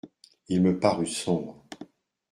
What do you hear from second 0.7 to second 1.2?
parut